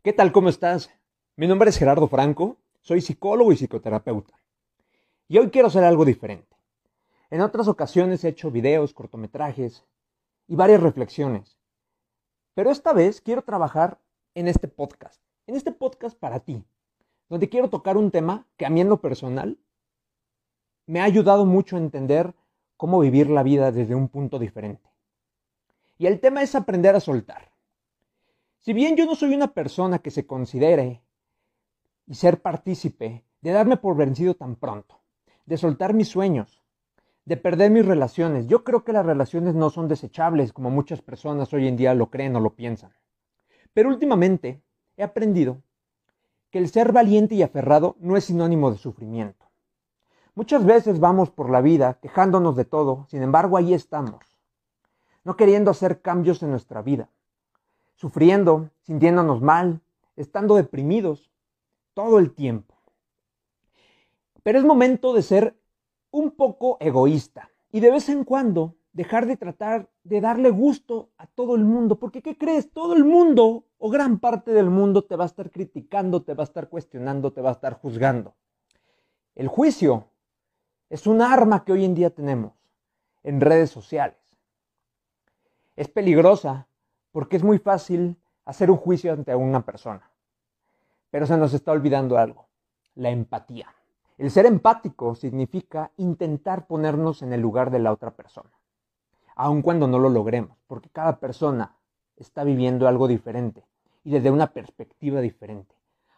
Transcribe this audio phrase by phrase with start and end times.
[0.00, 0.30] ¿Qué tal?
[0.30, 0.90] ¿Cómo estás?
[1.34, 4.32] Mi nombre es Gerardo Franco, soy psicólogo y psicoterapeuta.
[5.26, 6.56] Y hoy quiero hacer algo diferente.
[7.30, 9.84] En otras ocasiones he hecho videos, cortometrajes
[10.46, 11.58] y varias reflexiones.
[12.54, 13.98] Pero esta vez quiero trabajar
[14.34, 15.20] en este podcast.
[15.48, 16.64] En este podcast para ti.
[17.28, 19.58] Donde quiero tocar un tema que a mí en lo personal
[20.86, 22.36] me ha ayudado mucho a entender
[22.76, 24.88] cómo vivir la vida desde un punto diferente.
[25.98, 27.47] Y el tema es aprender a soltar.
[28.68, 31.02] Si bien yo no soy una persona que se considere
[32.06, 35.00] y ser partícipe de darme por vencido tan pronto,
[35.46, 36.62] de soltar mis sueños,
[37.24, 41.50] de perder mis relaciones, yo creo que las relaciones no son desechables como muchas personas
[41.54, 42.92] hoy en día lo creen o lo piensan.
[43.72, 44.62] Pero últimamente
[44.98, 45.62] he aprendido
[46.50, 49.46] que el ser valiente y aferrado no es sinónimo de sufrimiento.
[50.34, 54.20] Muchas veces vamos por la vida quejándonos de todo, sin embargo ahí estamos,
[55.24, 57.08] no queriendo hacer cambios en nuestra vida,
[57.98, 59.80] sufriendo, sintiéndonos mal,
[60.14, 61.30] estando deprimidos
[61.94, 62.76] todo el tiempo.
[64.44, 65.56] Pero es momento de ser
[66.12, 71.26] un poco egoísta y de vez en cuando dejar de tratar de darle gusto a
[71.26, 72.70] todo el mundo, porque ¿qué crees?
[72.72, 76.44] Todo el mundo o gran parte del mundo te va a estar criticando, te va
[76.44, 78.36] a estar cuestionando, te va a estar juzgando.
[79.34, 80.08] El juicio
[80.88, 82.52] es un arma que hoy en día tenemos
[83.24, 84.18] en redes sociales.
[85.74, 86.67] Es peligrosa
[87.12, 90.10] porque es muy fácil hacer un juicio ante una persona.
[91.10, 92.48] Pero se nos está olvidando algo,
[92.94, 93.74] la empatía.
[94.18, 98.50] El ser empático significa intentar ponernos en el lugar de la otra persona,
[99.36, 101.76] aun cuando no lo logremos, porque cada persona
[102.16, 103.64] está viviendo algo diferente
[104.02, 105.74] y desde una perspectiva diferente.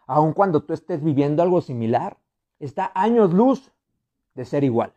[0.07, 2.17] Aun cuando tú estés viviendo algo similar,
[2.59, 3.71] está años luz
[4.35, 4.95] de ser igual.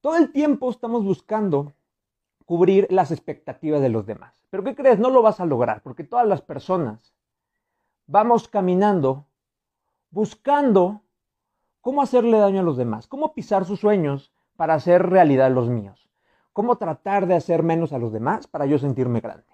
[0.00, 1.72] Todo el tiempo estamos buscando
[2.46, 4.46] cubrir las expectativas de los demás.
[4.48, 4.98] Pero ¿qué crees?
[4.98, 7.12] No lo vas a lograr, porque todas las personas
[8.06, 9.26] vamos caminando
[10.16, 11.02] buscando
[11.82, 16.08] cómo hacerle daño a los demás, cómo pisar sus sueños para hacer realidad los míos,
[16.54, 19.44] cómo tratar de hacer menos a los demás para yo sentirme grande.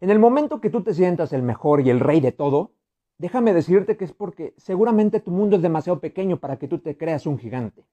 [0.00, 2.70] En el momento que tú te sientas el mejor y el rey de todo,
[3.18, 6.96] déjame decirte que es porque seguramente tu mundo es demasiado pequeño para que tú te
[6.96, 7.84] creas un gigante.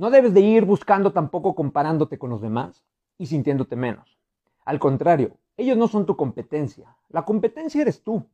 [0.00, 2.82] No debes de ir buscando tampoco comparándote con los demás
[3.18, 4.18] y sintiéndote menos.
[4.64, 6.96] Al contrario, ellos no son tu competencia.
[7.10, 8.26] La competencia eres tú.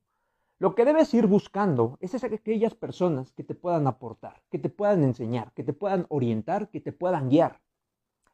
[0.61, 5.03] Lo que debes ir buscando es aquellas personas que te puedan aportar, que te puedan
[5.03, 7.61] enseñar, que te puedan orientar, que te puedan guiar.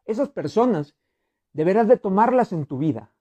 [0.05, 0.95] Esas personas
[1.55, 3.15] deberás de tomarlas en tu vida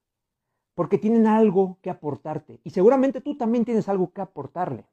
[0.76, 4.90] porque tienen algo que aportarte y seguramente tú también tienes algo que aportarle.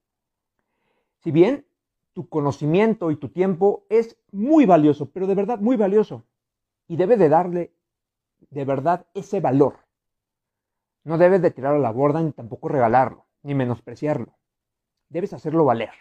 [1.16, 1.66] Si bien
[2.18, 6.24] tu conocimiento y tu tiempo es muy valioso, pero de verdad muy valioso,
[6.88, 7.72] y debes de darle
[8.50, 9.76] de verdad ese valor.
[11.04, 14.36] No debes de tirarlo a la borda ni tampoco regalarlo, ni menospreciarlo.
[15.08, 15.92] Debes hacerlo valer.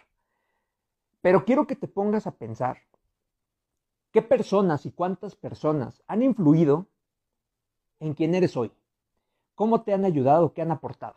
[1.20, 2.78] Pero quiero que te pongas a pensar
[4.10, 6.88] qué personas y cuántas personas han influido
[8.00, 8.72] en quién eres hoy
[9.54, 11.14] cómo te han ayudado, qué han aportado.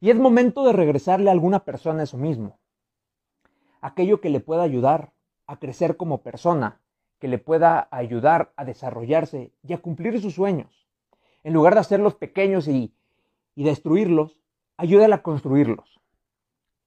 [0.00, 2.58] Y es momento de regresarle a alguna persona eso mismo.
[3.80, 5.12] Aquello que le pueda ayudar
[5.46, 6.80] a crecer como persona,
[7.18, 10.86] que le pueda ayudar a desarrollarse y a cumplir sus sueños.
[11.44, 12.92] En lugar de hacerlos pequeños y,
[13.54, 14.36] y destruirlos,
[14.76, 16.00] ayúdala a construirlos.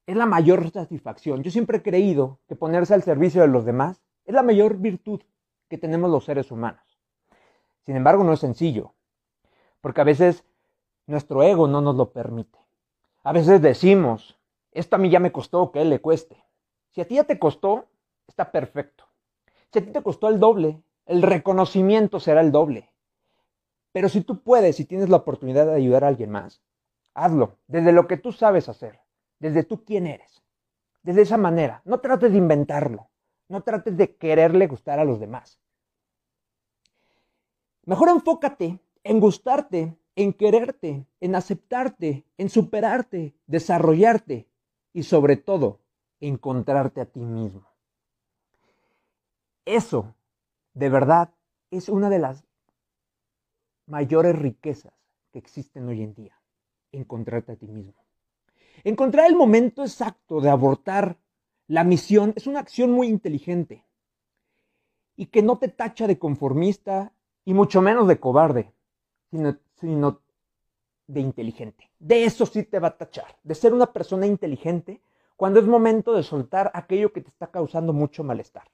[0.07, 1.43] Es la mayor satisfacción.
[1.43, 5.21] Yo siempre he creído que ponerse al servicio de los demás es la mayor virtud
[5.69, 6.83] que tenemos los seres humanos.
[7.85, 8.93] Sin embargo, no es sencillo,
[9.81, 10.43] porque a veces
[11.07, 12.59] nuestro ego no nos lo permite.
[13.23, 14.39] A veces decimos,
[14.71, 16.37] esto a mí ya me costó, que él le cueste.
[16.91, 17.87] Si a ti ya te costó,
[18.27, 19.05] está perfecto.
[19.71, 22.91] Si a ti te costó el doble, el reconocimiento será el doble.
[23.91, 26.61] Pero si tú puedes y tienes la oportunidad de ayudar a alguien más,
[27.13, 28.99] hazlo desde lo que tú sabes hacer,
[29.39, 30.43] desde tú quién eres.
[31.03, 33.09] Desde esa manera, no trates de inventarlo,
[33.49, 35.59] no trates de quererle gustar a los demás.
[37.85, 44.47] Mejor enfócate en gustarte en quererte, en aceptarte, en superarte, desarrollarte
[44.93, 45.80] y sobre todo
[46.21, 47.67] encontrarte a ti mismo.
[49.65, 50.15] Eso,
[50.73, 51.33] de verdad,
[51.71, 52.45] es una de las
[53.87, 54.93] mayores riquezas
[55.31, 56.39] que existen hoy en día,
[56.91, 57.95] encontrarte a ti mismo.
[58.83, 61.17] Encontrar el momento exacto de abortar
[61.67, 63.85] la misión es una acción muy inteligente
[65.15, 67.13] y que no te tacha de conformista
[67.45, 68.73] y mucho menos de cobarde,
[69.29, 70.21] sino, sino
[71.07, 71.91] de inteligente.
[71.99, 75.01] De eso sí te va a tachar, de ser una persona inteligente
[75.41, 78.69] cuando es momento de soltar aquello que te está causando mucho malestar.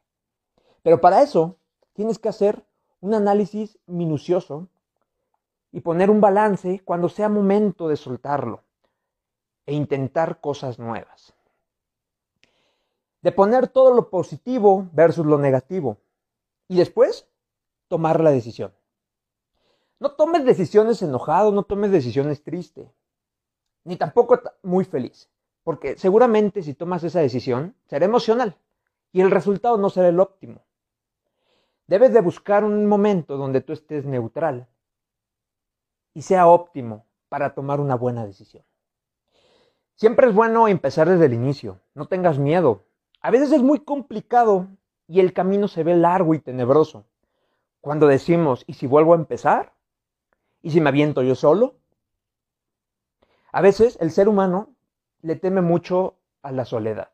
[0.84, 1.56] Pero para eso
[1.94, 2.62] tienes que hacer
[3.00, 4.68] un análisis minucioso
[5.72, 8.66] y poner un balance cuando sea momento de soltarlo.
[9.66, 11.34] e intentar cosas nuevas.
[13.22, 16.00] De poner todo lo positivo versus lo negativo.
[16.68, 17.30] Y después,
[17.88, 18.74] tomar la decisión.
[20.00, 22.92] No tomes decisiones enojado, no tomes decisiones triste,
[23.86, 25.30] ni tampoco muy feliz,
[25.68, 28.56] porque seguramente si tomas esa decisión será emocional
[29.12, 30.62] y el resultado no será el óptimo.
[31.88, 34.70] Debes de buscar un momento donde tú estés neutral
[36.14, 38.64] y sea óptimo para tomar una buena decisión.
[39.96, 42.86] Siempre es bueno empezar desde el inicio, no tengas miedo.
[43.20, 44.70] A veces es muy complicado
[45.06, 47.04] y el camino se ve largo y tenebroso.
[47.82, 49.74] Cuando decimos, ¿y si vuelvo a empezar?
[50.62, 51.76] ¿Y si me aviento yo solo?
[53.52, 54.77] A veces el ser humano
[55.22, 57.12] le teme mucho a la soledad.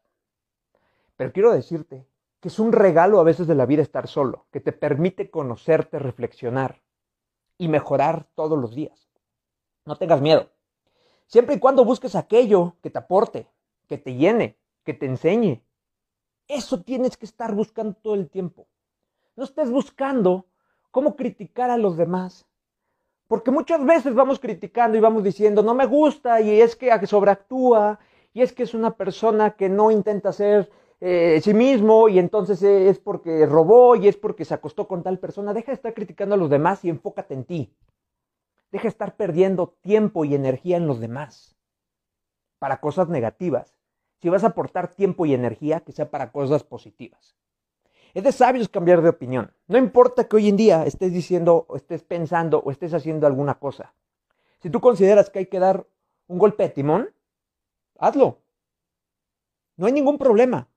[1.16, 2.06] Pero quiero decirte
[2.40, 6.00] que es un regalo a veces de la vida estar solo, que te permite conocerte,
[6.00, 6.82] reflexionar
[7.58, 9.08] y mejorar todos los días.
[9.86, 10.50] No tengas miedo.
[11.28, 13.48] Siempre y cuando busques aquello que te aporte,
[13.88, 15.64] que te llene, que te enseñe.
[16.48, 18.68] Eso tienes que estar buscando todo el tiempo.
[19.36, 20.46] No estés buscando
[20.92, 22.46] cómo criticar a los demás,
[23.34, 27.98] porque muchas veces vamos criticando y vamos diciendo, no me gusta y es que sobreactúa
[28.32, 30.70] y es que es una persona que no intenta ser
[31.02, 35.18] eh, sí mismo y entonces es porque robó y es porque se acostó con tal
[35.18, 35.52] persona.
[35.52, 37.76] Deja de estar criticando a los demás y enfócate en ti.
[38.72, 41.58] Deja de estar perdiendo tiempo y energía en los demás
[42.60, 43.76] para cosas negativas.
[44.22, 47.36] Si vas a aportar tiempo y energía, que sea para cosas positivas.
[48.14, 49.52] Es de sabios cambiar de opinión.
[49.68, 53.56] No importa que hoy en día estés diciendo o estés pensando o estés haciendo alguna
[53.56, 53.96] cosa.
[54.62, 55.88] Si tú consideras que hay que dar
[56.28, 57.10] un golpe de timón,
[57.98, 58.40] hazlo.
[59.78, 60.70] No hay ningún problema.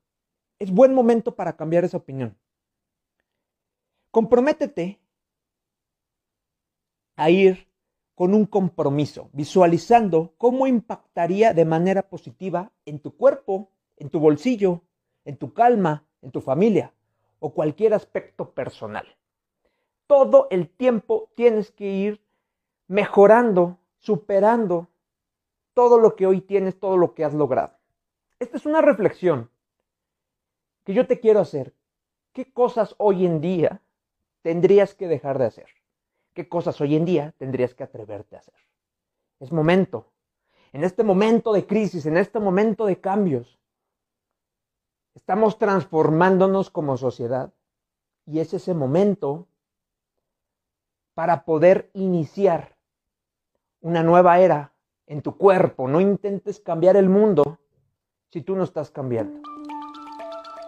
[0.58, 2.38] Es buen momento para cambiar esa opinión.
[4.10, 4.98] Comprométete
[7.16, 7.68] a ir
[8.14, 14.84] con un compromiso, visualizando cómo impactaría de manera positiva en tu cuerpo, en tu bolsillo,
[15.26, 16.94] en tu calma, en tu familia
[17.38, 19.06] o cualquier aspecto personal.
[20.06, 22.22] Todo el tiempo tienes que ir
[22.88, 24.88] mejorando, superando
[25.74, 27.76] todo lo que hoy tienes, todo lo que has logrado.
[28.38, 29.50] Esta es una reflexión
[30.84, 31.74] que yo te quiero hacer.
[32.32, 33.82] ¿Qué cosas hoy en día
[34.42, 35.66] tendrías que dejar de hacer?
[36.32, 38.54] ¿Qué cosas hoy en día tendrías que atreverte a hacer?
[39.40, 40.12] Es momento.
[40.72, 43.58] En este momento de crisis, en este momento de cambios,
[45.16, 47.54] Estamos transformándonos como sociedad
[48.26, 49.48] y es ese momento
[51.14, 52.76] para poder iniciar
[53.80, 54.74] una nueva era
[55.06, 55.88] en tu cuerpo.
[55.88, 57.58] No intentes cambiar el mundo
[58.28, 59.40] si tú no estás cambiando.